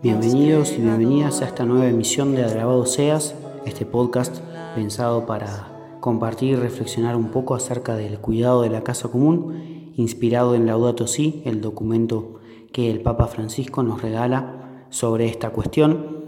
[0.00, 3.34] Bienvenidos y bienvenidas a esta nueva emisión de Alabado Seas,
[3.66, 4.38] este podcast
[4.76, 10.54] pensado para compartir y reflexionar un poco acerca del cuidado de la casa común, inspirado
[10.54, 12.38] en Laudato Si, el documento
[12.72, 16.26] que el Papa Francisco nos regala sobre esta cuestión.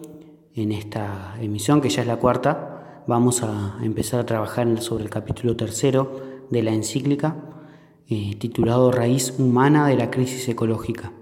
[0.56, 5.10] En esta emisión, que ya es la cuarta, vamos a empezar a trabajar sobre el
[5.10, 6.20] capítulo tercero
[6.50, 7.36] de la encíclica,
[8.08, 11.12] eh, titulado Raíz humana de la crisis ecológica.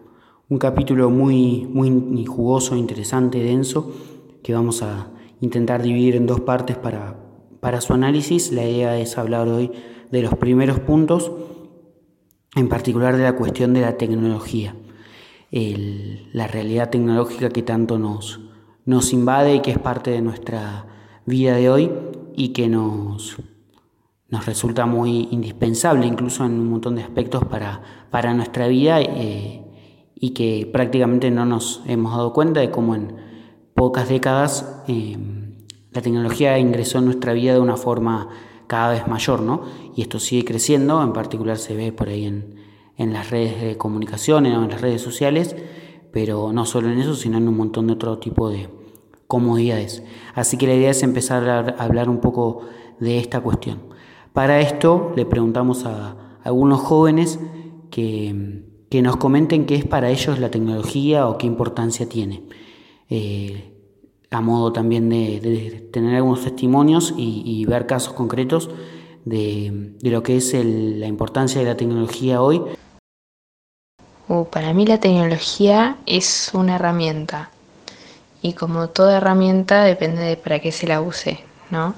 [0.51, 3.95] Un capítulo muy, muy jugoso, interesante, denso,
[4.43, 7.15] que vamos a intentar dividir en dos partes para,
[7.61, 8.51] para su análisis.
[8.51, 9.71] La idea es hablar hoy
[10.11, 11.31] de los primeros puntos,
[12.57, 14.75] en particular de la cuestión de la tecnología,
[15.53, 18.41] la realidad tecnológica que tanto nos,
[18.85, 20.85] nos invade y que es parte de nuestra
[21.27, 21.93] vida de hoy
[22.35, 23.37] y que nos,
[24.29, 29.01] nos resulta muy indispensable incluso en un montón de aspectos para, para nuestra vida.
[29.01, 29.60] Eh,
[30.21, 33.17] y que prácticamente no nos hemos dado cuenta de cómo en
[33.75, 35.17] pocas décadas eh,
[35.93, 38.29] la tecnología ingresó en nuestra vida de una forma
[38.67, 39.63] cada vez mayor, ¿no?
[39.97, 42.55] Y esto sigue creciendo, en particular se ve por ahí en,
[42.97, 45.57] en las redes de comunicación, en las redes sociales,
[46.13, 48.69] pero no solo en eso, sino en un montón de otro tipo de
[49.27, 50.05] comodidades.
[50.35, 52.61] Así que la idea es empezar a hablar un poco
[53.01, 53.81] de esta cuestión.
[54.33, 57.41] Para esto le preguntamos a algunos jóvenes
[57.91, 62.43] que que nos comenten qué es para ellos la tecnología o qué importancia tiene.
[63.09, 63.73] Eh,
[64.31, 68.69] a modo también de, tener algunos testimonios y, ver casos concretos
[69.25, 72.63] de, lo que es la importancia de la tecnología hoy.
[74.29, 77.51] Uh, para mí la tecnología es una herramienta
[78.43, 81.95] y como toda herramienta depende de para qué se la use, ¿no?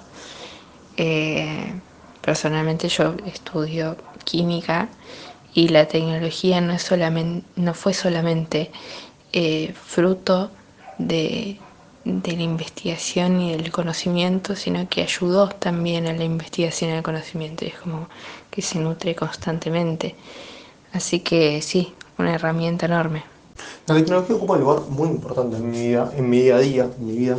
[0.97, 1.75] Eh,
[2.23, 4.89] personalmente yo estudio química
[5.55, 8.71] y la tecnología no, es solamente, no fue solamente
[9.33, 10.51] eh, fruto
[10.99, 11.59] de,
[12.05, 17.03] de, la investigación y del conocimiento, sino que ayudó también a la investigación y al
[17.03, 18.09] conocimiento, y es como
[18.51, 20.15] que se nutre constantemente.
[20.93, 23.25] Así que sí, una herramienta enorme.
[23.87, 26.91] La tecnología ocupa un lugar muy importante en mi vida, en mi día a día,
[26.99, 27.37] en mi vida,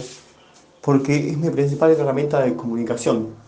[0.82, 3.43] porque es mi principal herramienta de comunicación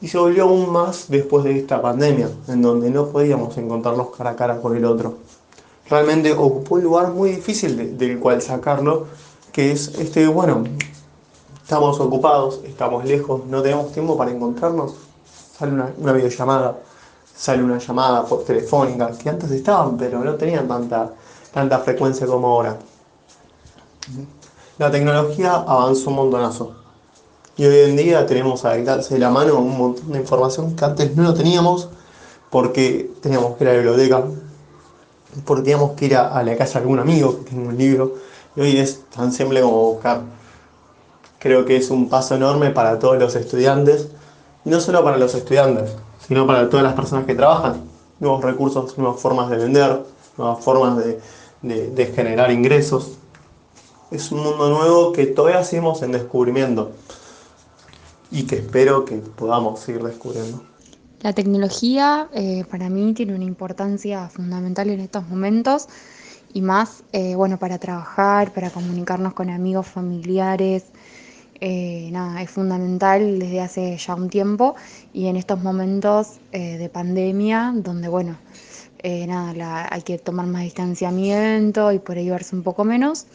[0.00, 4.30] y se volvió aún más después de esta pandemia, en donde no podíamos encontrarnos cara
[4.30, 5.14] a cara con el otro.
[5.88, 9.06] Realmente ocupó un lugar muy difícil del cual sacarlo,
[9.52, 10.64] que es este, bueno,
[11.62, 14.94] estamos ocupados, estamos lejos, no tenemos tiempo para encontrarnos,
[15.56, 16.78] sale una, una videollamada,
[17.34, 21.12] sale una llamada por telefónica, que antes estaban, pero no tenían tanta,
[21.52, 22.76] tanta frecuencia como ahora.
[24.78, 26.85] La tecnología avanzó un montonazo
[27.58, 30.84] y hoy en día tenemos a alcance de la mano un montón de información que
[30.84, 31.88] antes no lo teníamos
[32.50, 34.24] porque teníamos que ir a la biblioteca,
[35.44, 38.14] porque teníamos que ir a, la casa de algún amigo que tiene un libro.
[38.54, 40.20] Y hoy es tan simple como buscar.
[41.38, 44.08] Creo que es un paso enorme para todos los estudiantes,
[44.64, 45.92] y no solo para los estudiantes,
[46.26, 47.84] sino para todas las personas que trabajan.
[48.20, 50.02] Nuevos recursos, nuevas formas de vender,
[50.36, 51.20] nuevas formas de,
[51.62, 53.12] de generar ingresos.
[54.10, 56.92] Es un mundo nuevo que todavía seguimos en descubrimiento
[58.30, 60.62] y que espero que podamos seguir descubriendo.
[61.22, 65.88] La tecnología eh, para mí tiene una importancia fundamental en estos momentos
[66.52, 70.84] y más, eh, bueno, para trabajar, para comunicarnos con amigos, familiares.
[71.60, 74.76] Eh, nada, es fundamental desde hace ya un tiempo
[75.14, 78.36] y en estos momentos de pandemia, donde, bueno,
[79.02, 83.26] nada, hay que tomar más distanciamiento y por ahí verse un poco menos,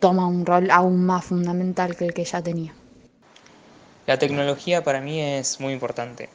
[0.00, 2.74] toma un rol aún más fundamental que el que ya tenía.
[4.06, 6.28] La tecnología para mí es muy importante.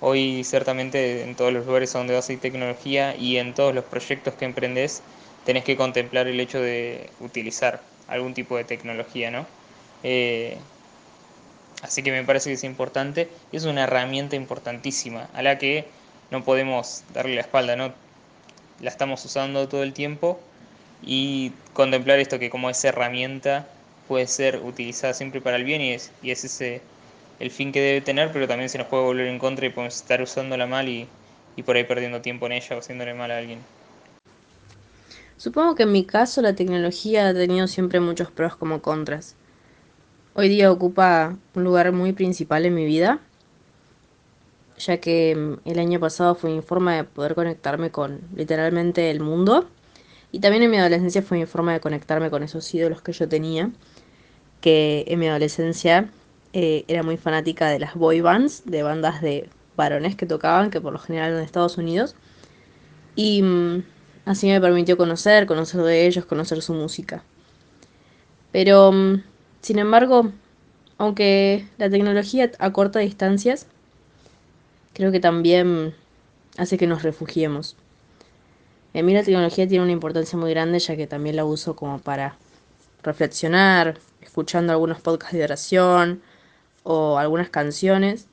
[0.00, 4.32] Hoy ciertamente en todos los lugares donde vas hay tecnología y en todos los proyectos
[4.34, 5.02] que emprendes
[5.44, 9.46] tenés que contemplar el hecho de utilizar algún tipo de tecnología, ¿no?
[10.02, 10.56] Eh,
[11.82, 15.84] así que me parece que es importante y es una herramienta importantísima a la que
[16.30, 17.92] no podemos darle la espalda, ¿no?
[18.80, 20.40] La estamos usando todo el tiempo
[21.02, 23.66] y contemplar esto que como esa herramienta
[24.12, 26.60] puede ser utilizada siempre para el bien y es, es
[27.40, 29.96] el fin que debe tener, pero también se nos puede volver en contra y podemos
[29.96, 31.08] estar usándola mal y,
[31.56, 33.60] y por ahí perdiendo tiempo en ella o haciéndole mal a alguien.
[35.38, 39.34] Supongo que en mi caso la tecnología ha tenido siempre muchos pros como contras.
[40.34, 43.18] Hoy día ocupa un lugar muy principal en mi vida,
[44.76, 49.20] ya que mm, el año pasado fue mi forma de poder conectarme con literalmente el
[49.20, 49.70] mundo.
[50.32, 53.26] Y también en mi adolescencia fue mi forma de conectarme con esos ídolos que yo
[53.26, 53.70] tenía
[54.62, 56.08] que en mi adolescencia
[56.54, 60.80] eh, era muy fanática de las boy bands, de bandas de varones que tocaban, que
[60.80, 62.14] por lo general eran de Estados Unidos.
[63.14, 63.82] Y mm,
[64.24, 67.24] Así me permitió conocer, conocer de ellos, conocer su música.
[68.52, 69.22] Pero, mm,
[69.60, 70.30] sin embargo,
[70.98, 73.66] aunque la tecnología acorta distancias,
[74.92, 75.94] creo que también
[76.56, 77.76] hace que nos refugiemos.
[78.94, 81.98] En mí la tecnología tiene una importancia muy grande ya que también la uso como
[81.98, 82.36] para
[83.02, 86.22] reflexionar, escuchando algunos podcasts de oración
[86.82, 88.28] o algunas canciones,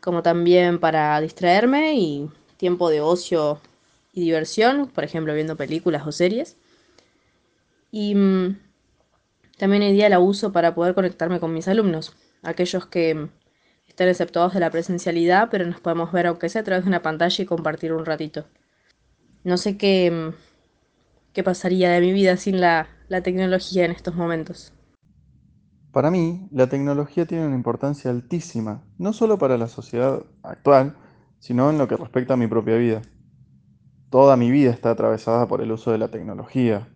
[0.00, 3.60] como también para distraerme y tiempo de ocio
[4.12, 6.56] y diversión, por ejemplo viendo películas o series.
[7.90, 8.58] Y mm,
[9.58, 13.28] también hoy día la uso para poder conectarme con mis alumnos, aquellos que
[13.88, 17.02] están exceptuados de la presencialidad, pero nos podemos ver aunque sea a través de una
[17.02, 18.46] pantalla y compartir un ratito.
[19.44, 20.32] No sé qué,
[21.32, 24.73] qué pasaría de mi vida sin la, la tecnología en estos momentos.
[25.94, 30.96] Para mí, la tecnología tiene una importancia altísima, no solo para la sociedad actual,
[31.38, 33.00] sino en lo que respecta a mi propia vida.
[34.10, 36.88] Toda mi vida está atravesada por el uso de la tecnología.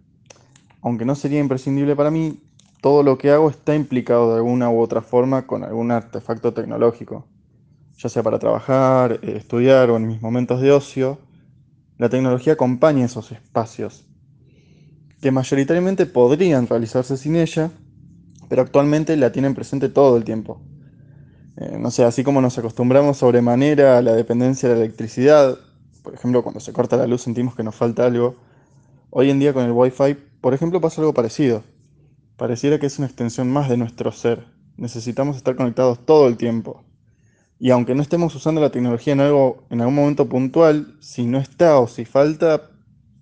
[0.83, 2.43] Aunque no sería imprescindible para mí,
[2.83, 7.25] todo lo que hago está implicado de alguna u otra forma con algún artefacto tecnológico,
[7.99, 11.21] ya sea para trabajar, eh, estudiar o en mis momentos de ocio.
[11.99, 14.05] La tecnología acompaña esos espacios,
[15.23, 17.71] que mayoritariamente podrían realizarse sin ella,
[18.49, 20.61] pero actualmente la tienen presente todo el tiempo.
[21.57, 25.59] Eh, no sé, así como nos acostumbramos sobremanera a la dependencia de la electricidad,
[26.03, 28.37] por ejemplo, cuando se corta la luz sentimos que nos falta algo,
[29.11, 31.65] hoy en día con el Wi-Fi, por ejemplo, pasa algo parecido.
[32.37, 34.47] Pareciera que es una extensión más de nuestro ser.
[34.77, 36.85] Necesitamos estar conectados todo el tiempo.
[37.59, 41.39] Y aunque no estemos usando la tecnología en algo en algún momento puntual, si no
[41.39, 42.71] está o si falta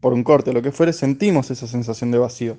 [0.00, 2.58] por un corte, lo que fuere, sentimos esa sensación de vacío.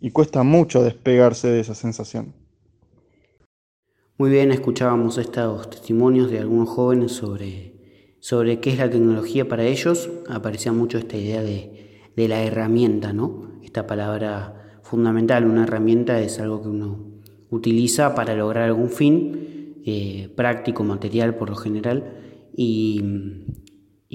[0.00, 2.34] Y cuesta mucho despegarse de esa sensación.
[4.16, 9.64] Muy bien, escuchábamos estos testimonios de algunos jóvenes sobre, sobre qué es la tecnología para
[9.64, 10.10] ellos.
[10.28, 13.60] Aparecía mucho esta idea de, de la herramienta, ¿no?
[13.62, 15.44] Esta palabra fundamental.
[15.44, 17.08] Una herramienta es algo que uno
[17.50, 22.12] utiliza para lograr algún fin, eh, práctico, material por lo general,
[22.54, 23.02] y,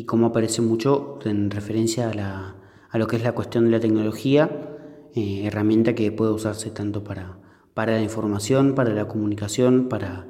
[0.05, 2.11] como aparece mucho en referencia
[2.91, 4.72] a, lo que es la cuestión de la tecnología,
[5.15, 7.37] eh, herramienta que puede usarse tanto para,
[7.73, 10.27] para la información, para la comunicación, para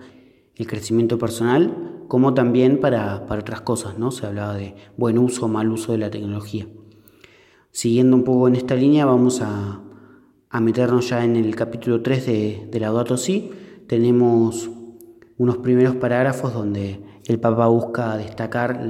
[0.56, 4.12] el crecimiento personal, como también para, para otras cosas, ¿no?
[4.12, 6.68] Se hablaba de buen uso o mal uso de la tecnología.
[7.72, 9.82] Siguiendo un poco en esta línea, vamos a,
[10.50, 13.52] a meternos ya en el capítulo 3 de, de Laudato Si,
[13.88, 14.70] tenemos
[15.38, 18.86] unos primeros parágrafos donde el Papa busca destacar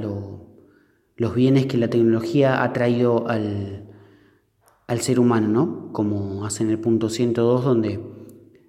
[1.16, 3.83] los bienes que la tecnología ha traído al,
[4.86, 5.92] al ser humano, ¿no?
[5.92, 8.00] Como hace en el punto 102, donde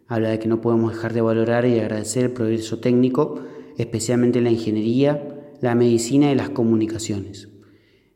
[0.08, 3.40] habla de que no podemos dejar de valorar y agradecer el progreso técnico,
[3.78, 7.50] especialmente la ingeniería, la medicina y las comunicaciones.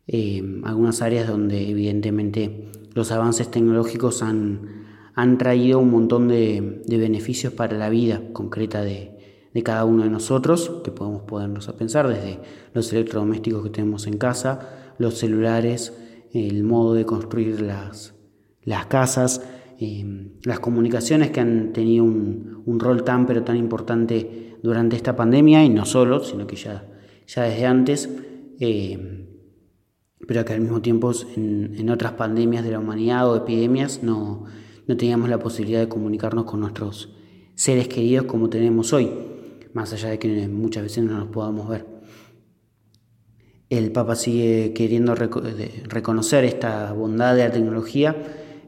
[0.08, 4.80] Eh, algunas áreas donde evidentemente los avances tecnológicos han,
[5.20, 9.16] han traído un montón de, beneficios para la vida concreta de,
[9.64, 12.40] cada uno de nosotros, que podemos ponernos a pensar desde
[12.74, 15.94] los electrodomésticos que tenemos en casa, los celulares,
[16.34, 18.16] el modo de construir las,
[18.64, 19.42] las casas,
[19.80, 25.16] eh, las comunicaciones que han tenido un, un, rol tan pero tan importante durante esta
[25.16, 26.86] pandemia y no solo, sino que ya,
[27.28, 28.10] ya desde antes.
[28.60, 29.26] Eh,
[30.28, 34.46] pero que al mismo tiempo en, otras pandemias de la humanidad o epidemias no,
[34.86, 37.12] no teníamos la posibilidad de comunicarnos con nuestros
[37.56, 39.12] seres queridos como tenemos hoy,
[39.74, 41.99] más allá de que muchas veces no nos podamos ver.
[43.70, 48.16] El Papa sigue queriendo reconocer esta bondad de la tecnología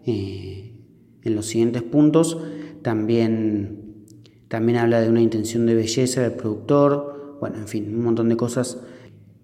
[0.05, 0.75] eh,
[1.24, 2.38] en los siguientes puntos.
[2.84, 4.05] También,
[4.48, 8.38] también habla de una intención de belleza del productor, bueno, en fin, un montón de
[8.38, 8.79] cosas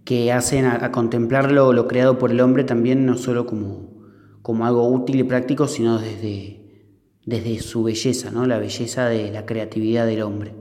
[0.06, 3.90] que hacen a, contemplar lo, creado por el hombre también no solo como,
[4.44, 6.86] como algo útil y práctico, sino desde,
[7.26, 8.46] desde su belleza, ¿no?
[8.46, 10.54] la belleza de la creatividad del hombre.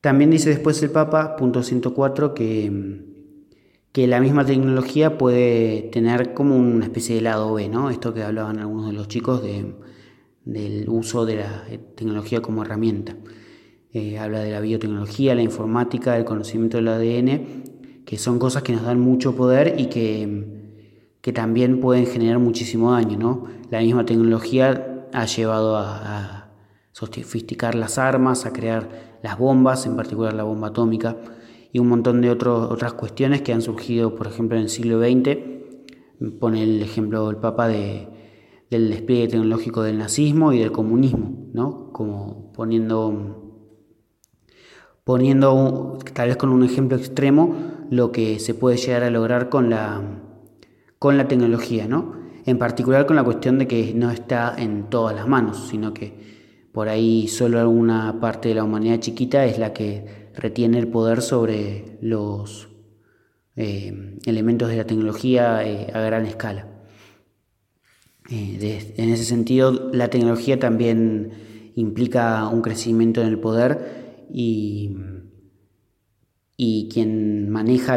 [0.00, 3.15] También dice después el Papa, punto 104, que,
[3.96, 7.88] que la misma tecnología puede tener como una especie de lado B, ¿no?
[7.88, 9.72] esto que hablaban algunos de los chicos de,
[10.44, 13.16] del uso de la tecnología como herramienta.
[13.94, 18.74] Eh, habla de la biotecnología, la informática, el conocimiento del ADN que son cosas que
[18.74, 20.44] nos dan mucho poder y que,
[21.22, 23.16] que también pueden generar muchísimo daño.
[23.16, 23.44] ¿no?
[23.70, 26.50] La misma tecnología ha llevado a,
[26.92, 31.16] sofisticar las armas, a crear las bombas, en particular la bomba atómica,
[31.76, 35.36] y un montón de otras cuestiones que han surgido, por ejemplo, en el siglo XX.
[36.40, 38.08] Pone el ejemplo del Papa de,
[38.70, 41.92] del despliegue tecnológico del nazismo y del comunismo, ¿no?
[41.92, 43.42] como poniendo
[45.04, 47.54] poniendo tal vez con un ejemplo extremo
[47.90, 50.00] lo que se puede llegar a lograr con la,
[50.98, 52.14] con la tecnología, ¿no?
[52.46, 56.14] En particular con la cuestión de que no está en todas las manos, sino que
[56.72, 61.22] por ahí solo alguna parte de la humanidad chiquita es la que retiene el poder
[61.22, 62.68] sobre los
[63.56, 66.68] eh, elementos de la tecnología eh, a gran escala.
[68.30, 74.94] Eh, en ese sentido, la tecnología también implica un crecimiento en el poder y,
[76.56, 77.96] y quien maneja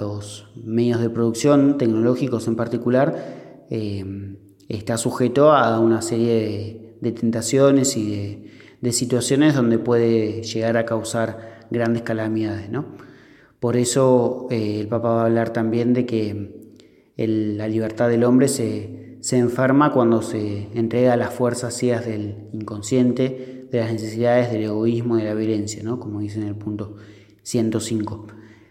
[0.00, 3.66] los medios de producción tecnológicos en particular
[4.68, 8.46] está sujeto a una serie de, tentaciones y
[8.80, 12.70] de, situaciones donde puede llegar a causar grandes calamidades.
[12.70, 12.84] ¿no?
[13.60, 16.66] Por eso eh, el Papa va a hablar también de que
[17.16, 22.48] la libertad del hombre se, se, enferma cuando se entrega a las fuerzas ciegas del
[22.52, 25.98] inconsciente, de las necesidades, del egoísmo, de la violencia, ¿no?
[25.98, 26.96] como dice en el punto
[27.42, 28.26] 105.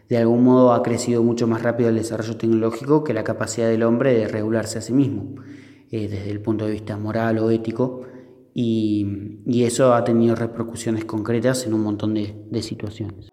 [0.09, 3.81] De algún modo ha crecido mucho más rápido el desarrollo tecnológico que la capacidad del
[3.83, 5.35] hombre de regularse a sí mismo,
[5.89, 8.01] eh, desde el punto de vista moral o ético,
[8.57, 13.27] y, y, eso ha tenido repercusiones concretas en un montón de, de situaciones.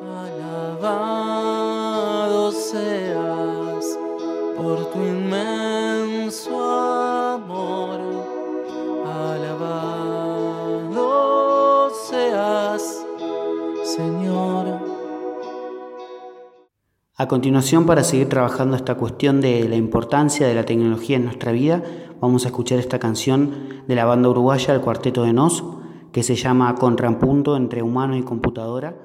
[0.00, 1.30] Alabado
[2.50, 3.98] seas
[4.56, 8.00] por tu inmenso amor.
[9.04, 10.30] Alabado
[12.10, 13.04] seas,
[13.84, 14.78] Señor.
[17.16, 21.52] A continuación, para seguir trabajando esta cuestión de la importancia de la tecnología en nuestra
[21.52, 21.82] vida,
[22.24, 25.62] vamos a escuchar esta canción de la banda uruguaya El Cuarteto de Nos,
[26.12, 28.96] que se llama Contrapunto entre humano y computadora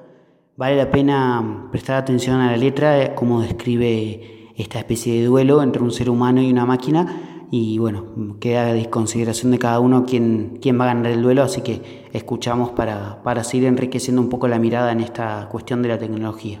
[0.60, 5.62] Vale la pena prestar atención a la letra, eh, cómo describe esta especie de duelo
[5.62, 7.46] entre un ser humano y una máquina.
[7.50, 11.44] Y bueno, queda a consideración de cada uno quién, quién va a ganar el duelo,
[11.44, 15.88] así que escuchamos para, para seguir enriqueciendo un poco la mirada en esta cuestión de
[15.88, 16.60] la tecnología.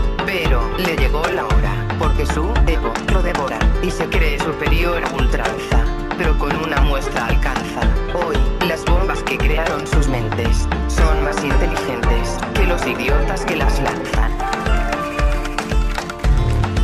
[0.31, 5.13] pero le llegó la hora, porque su ego lo devora y se cree superior a
[5.13, 5.83] ultranza,
[6.17, 7.81] pero con una muestra alcanza.
[8.13, 13.77] Hoy, las bombas que crearon sus mentes son más inteligentes que los idiotas que las
[13.81, 14.50] lanzan.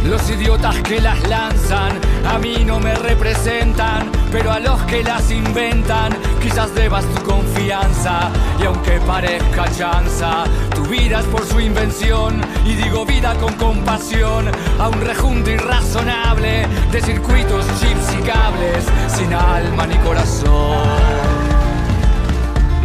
[0.07, 5.29] Los idiotas que las lanzan a mí no me representan, pero a los que las
[5.31, 8.29] inventan quizás debas tu confianza.
[8.57, 12.41] Y aunque parezca chanza, tu vida es por su invención.
[12.65, 14.49] Y digo vida con compasión
[14.79, 20.87] a un rejunto irrazonable de circuitos, chips y cables, sin alma ni corazón.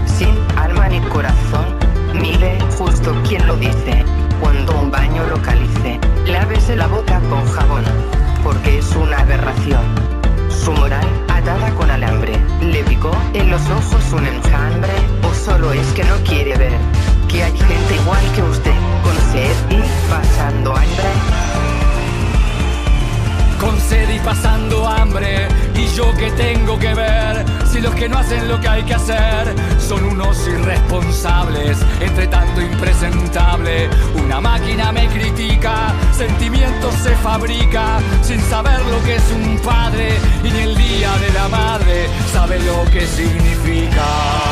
[0.06, 1.66] Sin alma ni corazón,
[2.20, 4.04] mire justo quien lo dice
[4.42, 6.00] cuando un baño localice.
[6.26, 7.84] Lávese la boca con jabón,
[8.42, 9.84] porque es una aberración.
[10.50, 12.34] Su moral atada con alambre.
[12.60, 14.92] ¿Le picó en los ojos un enjambre?
[15.22, 16.76] ¿O solo es que no quiere ver
[17.28, 21.71] que hay gente igual que usted, con sed y pasando hambre?
[23.62, 28.18] Con sed y pasando hambre, y yo que tengo que ver si los que no
[28.18, 33.88] hacen lo que hay que hacer son unos irresponsables, entre tanto impresentable.
[34.16, 40.08] Una máquina me critica, sentimientos se fabrica sin saber lo que es un padre
[40.42, 44.51] y ni el día de la madre sabe lo que significa.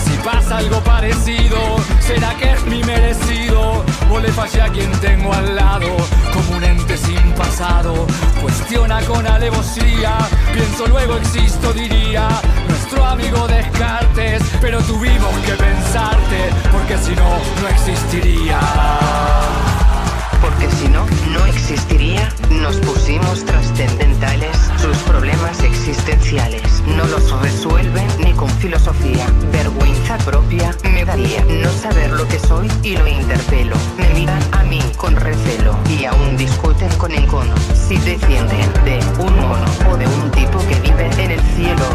[0.23, 1.57] Pasa algo parecido,
[1.99, 3.83] será que es mi merecido.
[4.11, 5.97] O le fallé a quien tengo al lado,
[6.33, 8.05] como un ente sin pasado.
[8.41, 10.17] Cuestiona con alevosía,
[10.53, 12.27] pienso luego existo, diría.
[12.67, 17.29] Nuestro amigo Descartes, pero tuvimos que pensarte, porque si no,
[17.61, 18.59] no existiría
[20.41, 22.27] porque si no, no existiría.
[22.49, 23.20] Nos pusimos
[37.91, 41.85] si descienden de un mono o de un tipo que vive en el cielo.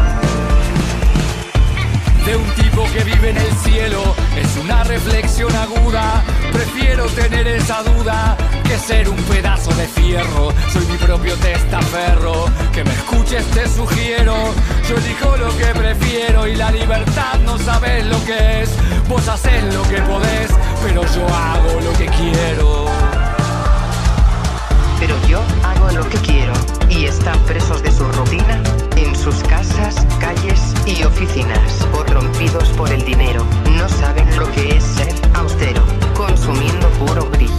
[2.23, 4.03] De un tipo que vive en el cielo
[4.35, 6.23] es una reflexión aguda.
[6.53, 10.53] Prefiero tener esa duda que ser un pedazo de fierro.
[10.71, 12.45] Soy mi propio testaferro.
[12.73, 14.35] Que me escuches te sugiero.
[14.87, 18.69] Yo elijo lo que prefiero y la libertad no sabes lo que es.
[19.09, 20.51] Vos haces lo que podés,
[20.83, 22.85] pero yo hago lo que quiero.
[24.99, 25.56] Pero yo
[25.93, 26.53] lo que quiero
[26.89, 28.61] y están presos de su rutina
[28.95, 33.45] en sus casas, calles y oficinas, corrompidos por el dinero.
[33.77, 35.83] No saben lo que es ser austero,
[36.15, 37.56] consumiendo puro brillo.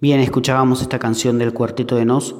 [0.00, 2.34] Bien, escuchábamos esta canción del Cuarteto de Nos,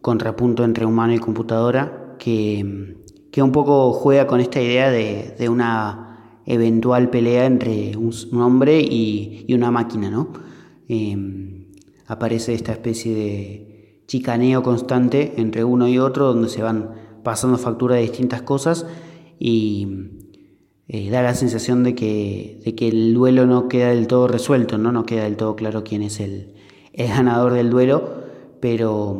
[0.00, 2.96] contrapunto entre humano y computadora, que,
[3.30, 8.80] que un poco juega con esta idea de, de una eventual pelea entre un, hombre
[8.80, 10.32] y, y una máquina, ¿no?
[10.88, 11.68] Eh,
[12.08, 17.94] aparece esta especie de chicaneo constante entre uno y otro, donde se van pasando factura
[17.94, 18.86] de distintas cosas
[19.38, 19.86] y
[20.88, 24.78] eh, da la sensación de que, de que el duelo no queda del todo resuelto,
[24.78, 26.53] no, no queda del todo claro quién es el,
[26.94, 28.24] el ganador del duelo,
[28.60, 29.18] pero,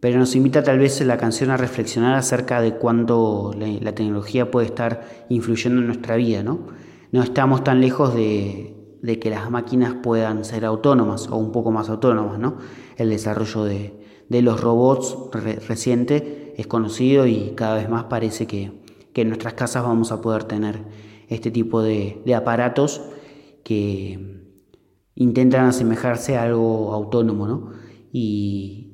[0.00, 4.66] pero nos invita tal vez la canción a reflexionar acerca de cuánto la, tecnología puede
[4.66, 6.58] estar influyendo en nuestra vida, ¿no?
[7.10, 11.70] No estamos tan lejos de, de que las máquinas puedan ser autónomas o un poco
[11.70, 12.56] más autónomas, ¿no?
[12.96, 13.94] El desarrollo de,
[14.28, 18.72] de los robots re- reciente es conocido y cada vez más parece que,
[19.12, 20.80] que en nuestras casas vamos a poder tener
[21.28, 23.02] este tipo de, de aparatos
[23.62, 24.47] que
[25.18, 27.72] intentan asemejarse a algo autónomo, ¿no?
[28.12, 28.84] Y,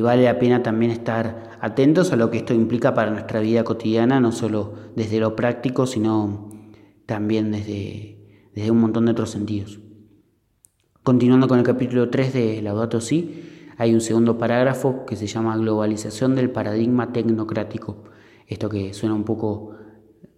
[0.00, 4.18] vale la pena también estar atentos a lo que esto implica para nuestra vida cotidiana,
[4.18, 6.50] no solo desde lo práctico, sino
[7.06, 8.18] también desde,
[8.54, 9.78] desde un montón de otros sentidos.
[11.02, 13.44] Continuando con el capítulo 3 de Laudato Si,
[13.76, 18.04] hay un segundo parágrafo que se llama Globalización del paradigma tecnocrático.
[18.46, 19.76] Esto que suena un poco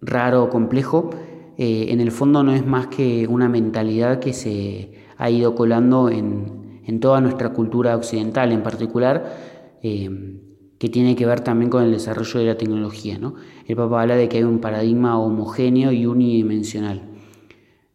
[0.01, 1.09] raro o complejo,
[1.57, 6.09] eh, en el fondo no es más que una mentalidad que se ha ido colando
[6.09, 10.39] en, en toda nuestra cultura occidental en particular, eh,
[10.77, 13.17] que tiene que ver también con el desarrollo de la tecnología.
[13.17, 13.35] ¿no?
[13.67, 17.01] El Papa habla de que hay un paradigma homogéneo y unidimensional.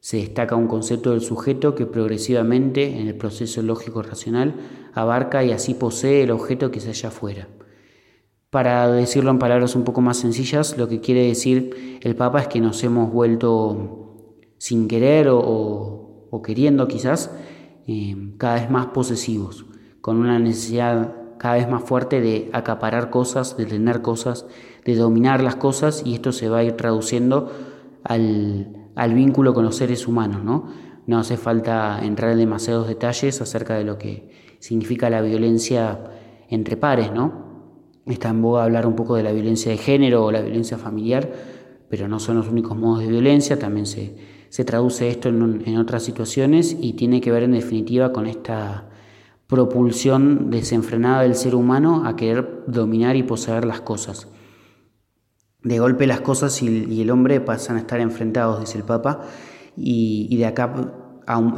[0.01, 4.55] Se destaca un concepto del sujeto que progresivamente, en el proceso lógico-racional,
[4.95, 7.49] abarca y así posee el objeto que se halla afuera.
[8.49, 12.49] Para decirlo en palabras un poco más sencillas, lo que quiere decir el Papa es
[12.49, 16.00] que nos hemos vuelto sin querer o, o,
[16.31, 17.31] o queriendo quizás
[17.87, 19.67] eh, cada vez más posesivos,
[20.01, 24.47] con una necesidad cada vez más fuerte de acaparar cosas, de tener cosas,
[24.85, 27.51] de dominar las cosas y esto se va a ir traduciendo
[28.05, 30.69] al, al vínculo con los seres humanos, ¿no?
[31.07, 36.05] No hace falta entrar en demasiados detalles acerca de lo que significa la violencia
[36.51, 37.51] entre pares, ¿no?
[38.05, 41.33] Está en boga hablar un poco de la violencia de género o la violencia familiar,
[41.89, 44.15] pero no son los únicos modos de violencia, también se,
[44.51, 48.91] se traduce esto en, en otras situaciones y tiene que ver en definitiva con esta
[49.51, 54.29] propulsión desenfrenada del ser humano a querer dominar y poseer las cosas.
[55.63, 59.23] de golpe las cosas y, el hombre pasan a estar enfrentados, dice el Papa,
[59.77, 60.73] y, de acá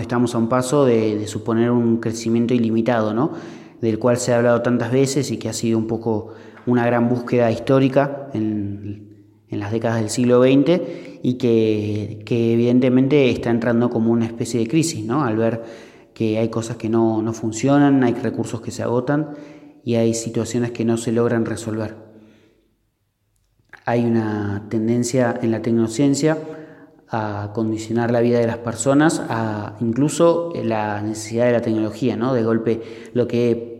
[0.00, 3.32] estamos a un paso de, suponer un crecimiento ilimitado, ¿no?
[3.80, 6.34] del cual se ha hablado tantas veces y que ha sido un poco
[6.66, 9.11] una gran búsqueda histórica en,
[9.60, 10.80] las décadas del siglo XX
[11.22, 15.24] y que, evidentemente está entrando como una especie de crisis, ¿no?
[15.24, 15.62] al ver
[16.14, 19.30] que hay cosas que no, no funcionan, hay recursos que se agotan
[19.84, 21.96] y hay situaciones que no se logran resolver.
[23.84, 26.38] Hay una tendencia en la tecnociencia
[27.08, 32.32] a condicionar la vida de las personas, a incluso la necesidad de la tecnología, ¿no?
[32.32, 33.72] De golpe lo que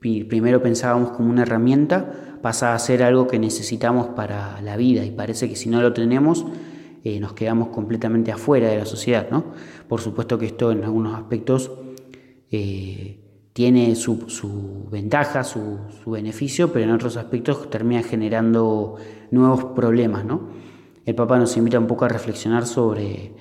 [0.00, 5.10] primero pensábamos como una herramienta pasa a ser algo que necesitamos para la vida y
[5.10, 6.44] parece que si no lo tenemos
[7.04, 9.44] eh, nos quedamos completamente afuera de la sociedad, ¿no?
[9.88, 11.70] Por supuesto que esto en algunos aspectos
[12.50, 13.20] eh,
[13.52, 18.96] tiene su, ventaja, su, beneficio, pero en otros aspectos termina generando
[19.30, 20.24] nuevos problemas.
[20.24, 20.48] ¿no?
[21.04, 23.32] El Papa nos invita un poco a reflexionar sobre,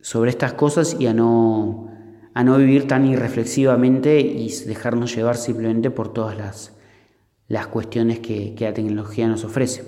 [0.00, 1.88] sobre estas cosas y a no,
[2.34, 6.76] a no vivir tan irreflexivamente y dejarnos llevar simplemente por todas las,
[7.48, 9.82] las cuestiones que, que la tecnología nos ofrece.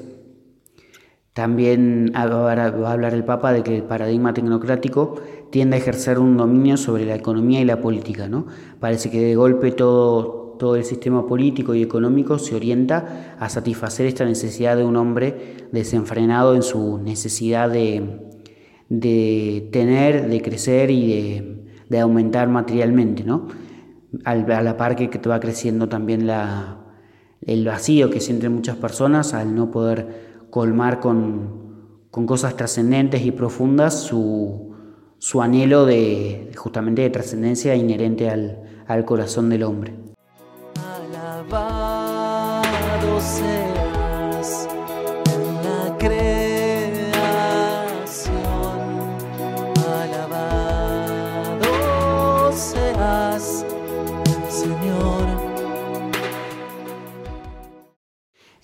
[1.37, 5.17] También va a hablar el Papa de que el paradigma tecnocrático
[5.51, 8.27] tiende a ejercer un dominio sobre la economía y la política.
[8.27, 8.47] ¿no?
[8.81, 14.07] Parece que de golpe todo, todo el sistema político y económico se orienta a satisfacer
[14.07, 18.31] esta necesidad de un hombre desenfrenado en su necesidad de,
[18.89, 23.25] de tener, de crecer y de, de aumentar materialmente.
[23.25, 23.49] ¿no?
[24.25, 26.86] a la par que, va creciendo también la,
[27.47, 31.65] el vacío que sienten muchas personas al no poder colmar con,
[32.11, 34.75] cosas trascendentes y profundas su,
[35.41, 39.95] anhelo de justamente de trascendencia inherente al, al corazón del hombre.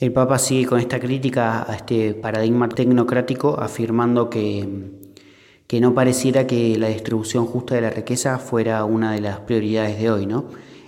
[0.03, 4.91] El Papa sigue con esta crítica a este paradigma tecnocrático, afirmando que,
[5.69, 10.01] que no pareciera que la distribución justa de la riqueza fuera una de las prioridades
[10.01, 10.27] de hoy.
[10.27, 10.47] ¿no?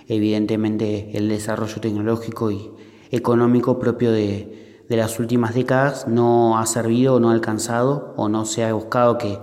[0.09, 2.69] Evidentemente el desarrollo tecnológico y
[3.09, 8.43] económico propio de, las últimas décadas no ha servido o no ha alcanzado o no
[8.43, 9.39] se ha buscado que,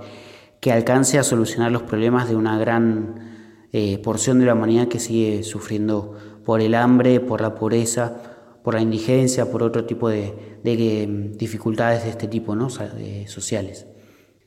[0.60, 4.98] que alcance a solucionar los problemas de una gran eh, porción de la humanidad que
[4.98, 8.31] sigue sufriendo por el hambre, por la pobreza,
[8.62, 12.70] por la indigencia, por otro tipo de, mm, dificultades de este tipo ¿no?
[12.70, 13.86] sociales.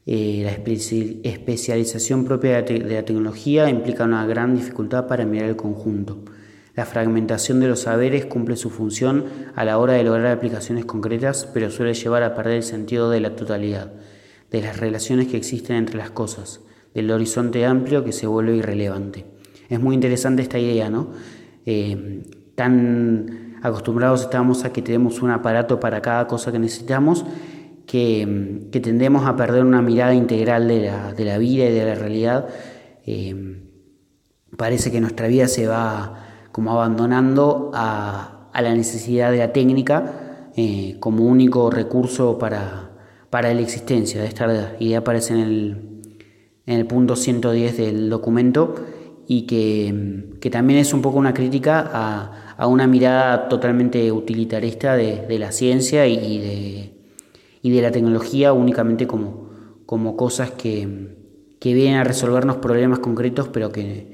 [0.07, 6.23] Eh, la especialización propia de la tecnología implica una gran dificultad para mirar el conjunto.
[6.75, 9.25] La fragmentación de los saberes cumple su función
[9.55, 13.21] a la hora de lograr aplicaciones concretas, pero suele llevar a perder el sentido de
[13.21, 13.93] la totalidad,
[14.51, 16.59] de las relaciones que existen entre las cosas,
[16.93, 19.25] del horizonte amplio que se vuelve irrelevante.
[19.69, 21.13] Es muy interesante esta idea, ¿no?
[21.65, 22.23] Eh,
[22.55, 27.25] tan acostumbrados estamos a que tenemos un aparato para cada cosa que necesitamos,
[27.85, 32.47] que, tendemos a perder una mirada integral de la, vida y de la realidad.
[33.05, 33.61] Eh,
[34.57, 40.95] parece que nuestra vida se va como abandonando a, la necesidad de la técnica eh,
[41.01, 42.91] como único recurso para,
[43.29, 44.23] para la existencia.
[44.23, 46.01] Esta idea aparece en el,
[46.65, 48.75] en el punto 110 del documento
[49.27, 51.89] y que, también es un poco una crítica
[52.57, 56.93] a, una mirada totalmente utilitarista de, la ciencia y de,
[57.61, 59.49] y de, la tecnología únicamente como,
[59.85, 61.13] como cosas que,
[61.61, 64.11] vienen a resolvernos problemas concretos pero que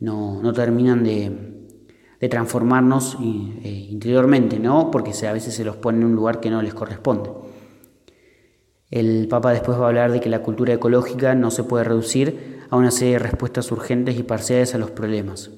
[0.00, 4.90] no, terminan de, transformarnos eh, interiormente, ¿no?
[4.90, 7.30] porque a veces se los pone en un lugar que no les corresponde.
[8.90, 12.57] El Papa después va a hablar de que la cultura ecológica no se puede reducir
[12.70, 15.50] a una serie de respuestas urgentes y parciales a los problemas.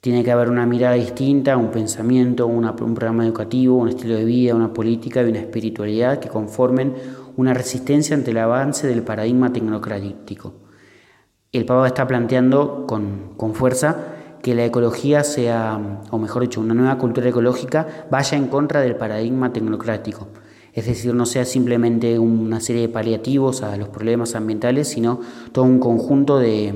[0.00, 4.54] Tiene que haber una mirada distinta, un pensamiento, un programa educativo, un estilo de vida,
[4.54, 6.94] una política y una espiritualidad que conformen
[7.36, 10.52] una resistencia ante el avance del paradigma tecnocrático.
[11.52, 13.96] El Papa está planteando con, con fuerza
[14.42, 18.96] que la ecología sea, o mejor dicho, una nueva cultura ecológica vaya en contra del
[18.96, 20.28] paradigma tecnocrático
[20.74, 25.20] es decir, no sea simplemente una serie de paliativos a los problemas ambientales, sino
[25.52, 26.74] todo un conjunto de,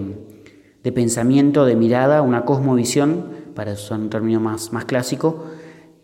[0.95, 5.45] pensamiento, de mirada, una cosmovisión, para usar un término más, más clásico,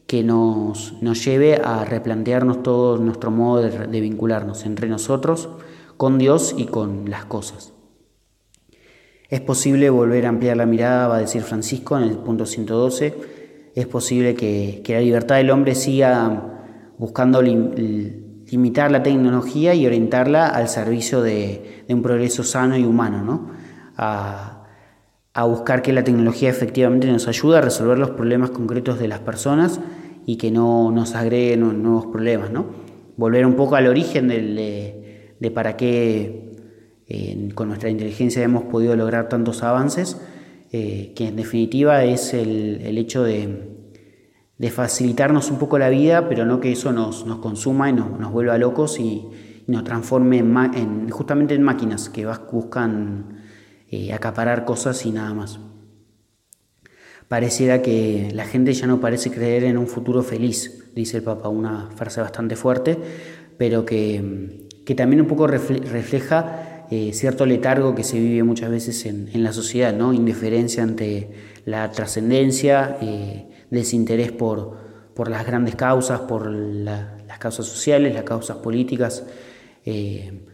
[0.09, 5.49] que nos, nos, lleve a replantearnos todo nuestro modo de, de vincularnos entre nosotros,
[5.97, 7.73] con Dios y con las cosas.
[9.31, 13.15] Es posible volver a ampliar la mirada, va a decir Francisco en el punto 112,
[13.75, 16.54] es posible que, que la libertad del hombre siga
[16.99, 23.51] buscando limitar la tecnología y orientarla al servicio de, un progreso sano y humano, ¿no?
[23.97, 24.51] a,
[25.49, 29.81] buscar que la tecnología efectivamente nos ayude a resolver los problemas concretos de las personas
[30.27, 32.51] y que no nos agregue nuevos problemas.
[32.51, 32.67] ¿no?
[33.17, 36.45] Volver un poco al origen de, de para qué
[37.55, 40.21] con nuestra inteligencia hemos podido lograr tantos avances,
[40.73, 43.74] eh, que en definitiva es el, hecho de,
[44.71, 48.99] facilitarnos un poco la vida, pero no que eso nos, consuma y nos, vuelva locos
[48.99, 49.29] y,
[49.67, 53.39] nos transforme en, justamente en máquinas que buscan
[53.91, 55.59] eh, acaparar cosas y nada más.
[57.29, 61.49] Pareciera que la gente ya no parece creer en un futuro feliz, dice el Papa,
[61.49, 62.99] una frase bastante fuerte,
[63.57, 69.43] pero que, también un poco refleja eh, cierto letargo que se vive muchas veces en,
[69.43, 70.13] la sociedad, ¿no?
[70.13, 71.31] indiferencia ante
[71.65, 74.77] la trascendencia, eh, desinterés por,
[75.15, 79.25] por, las grandes causas, por las causas sociales, las causas políticas.
[79.85, 80.47] Eh,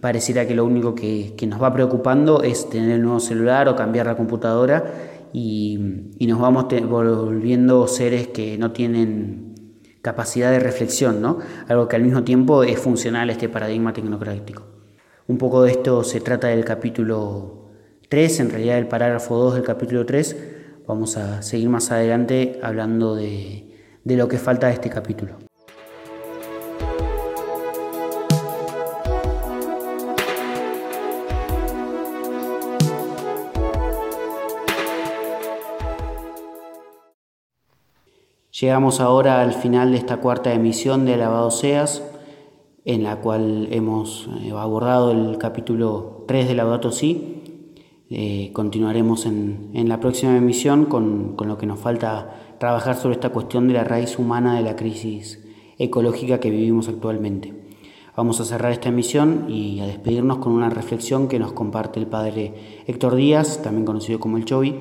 [0.00, 4.06] pareciera que lo único que, nos va preocupando es tener el nuevo celular o cambiar
[4.06, 4.84] la computadora
[5.32, 5.78] y,
[6.20, 9.54] nos vamos volviendo seres que no tienen
[10.02, 11.38] capacidad de reflexión, ¿no?
[11.68, 14.64] algo que al mismo tiempo es funcional este paradigma tecnocrático.
[15.26, 17.70] Un poco de esto se trata del capítulo
[18.08, 20.36] 3, en realidad el parágrafo 2 del capítulo 3.
[20.86, 23.72] Vamos a seguir más adelante hablando de,
[24.04, 25.38] lo que falta de este capítulo.
[38.60, 42.02] Llegamos ahora al final de esta cuarta emisión de Alabado Seas
[42.84, 47.43] en la cual hemos eh, abordado el capítulo 3 de Laudato Si.
[48.16, 53.66] Eh, continuaremos en, la próxima emisión con, lo que nos falta trabajar sobre esta cuestión
[53.66, 55.44] de la raíz humana de la crisis
[55.78, 57.52] ecológica que vivimos actualmente.
[58.16, 62.06] Vamos a cerrar esta emisión y a despedirnos con una reflexión que nos comparte el
[62.06, 64.76] padre Héctor Díaz, también conocido como el Chovi,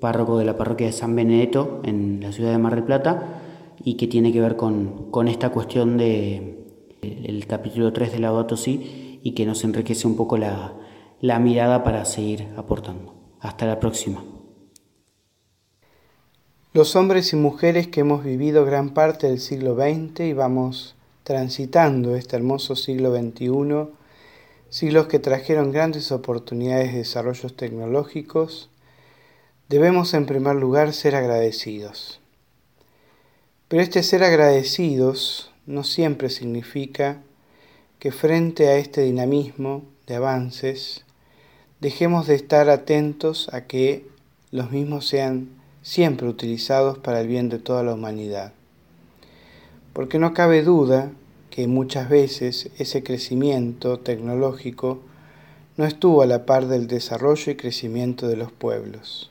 [0.00, 3.40] párroco de la parroquia de San Benedetto en la ciudad de Mar del Plata,
[3.84, 6.66] y que tiene que ver con esta cuestión de,
[7.46, 10.74] capítulo 3 de Laudato Si y que nos enriquece un poco la,
[11.20, 13.14] la mirada para seguir aportando.
[13.40, 14.24] Hasta la próxima.
[16.72, 22.16] Los hombres y mujeres que hemos vivido gran parte del siglo XX y vamos transitando
[22.16, 23.92] este hermoso siglo XXI,
[24.70, 28.70] siglos que trajeron grandes oportunidades de desarrollos tecnológicos,
[29.68, 32.20] debemos en primer lugar ser agradecidos.
[33.68, 37.22] Pero este ser agradecidos no siempre significa
[37.98, 41.03] que frente a este dinamismo de avances
[41.84, 44.08] dejemos de estar atentos a que
[44.50, 45.50] los mismos sean
[45.82, 48.54] siempre utilizados para el bien de toda la humanidad.
[49.92, 51.12] Porque no cabe duda
[51.50, 55.00] que muchas veces ese crecimiento tecnológico
[55.76, 59.30] no estuvo a la par del desarrollo y crecimiento de los pueblos.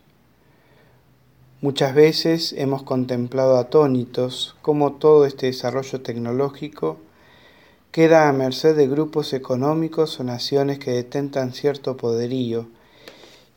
[1.60, 7.00] Muchas veces hemos contemplado atónitos cómo todo este desarrollo tecnológico
[7.94, 12.66] queda a merced de grupos económicos o naciones que detentan cierto poderío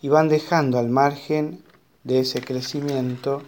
[0.03, 1.62] y van dejando al margen
[2.05, 3.42] de ese crecimiento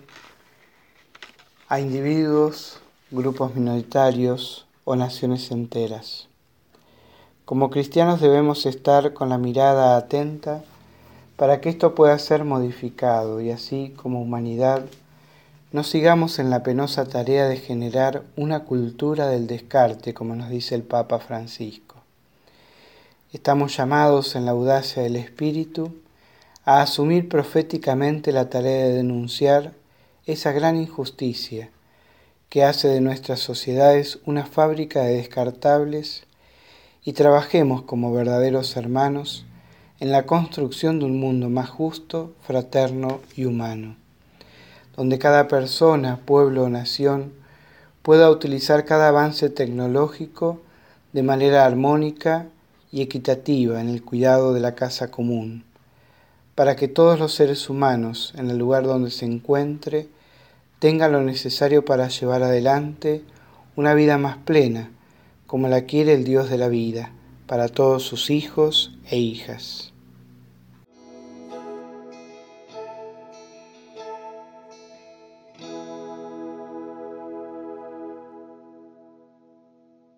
[1.68, 6.28] a individuos, grupos minoritarios o naciones enteras.
[7.44, 10.64] Como cristianos debemos estar con la mirada atenta
[11.36, 14.86] para que esto pueda ser modificado y así como humanidad
[15.70, 20.74] no sigamos en la penosa tarea de generar una cultura del descarte, como nos dice
[20.74, 21.96] el Papa Francisco.
[23.34, 25.94] Estamos llamados en la audacia del Espíritu
[26.64, 29.74] a asumir proféticamente la tarea de denunciar
[30.24, 31.70] esa gran injusticia
[32.48, 36.24] que hace de nuestras sociedades una fábrica de descartables
[37.04, 39.44] y trabajemos como verdaderos hermanos
[40.00, 43.96] en la construcción de un mundo más justo, fraterno y humano,
[44.98, 47.32] donde cada persona, pueblo o nación
[48.02, 50.60] pueda utilizar cada avance tecnológico
[51.12, 52.48] de manera armónica
[52.90, 55.62] y equitativa en el cuidado de la casa común,
[56.56, 60.08] para que todos los seres humanos, en el lugar donde se encuentre,
[60.80, 63.22] tengan lo necesario para llevar adelante
[63.76, 64.90] una vida más plena,
[65.46, 67.12] como la quiere el Dios de la vida,
[67.46, 69.87] para todos sus hijos e hijas.